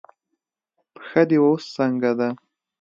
پښه 0.95 1.21
دې 1.29 1.37
اوس 1.45 1.63
څنګه 1.75 2.11
ده؟ 2.19 2.29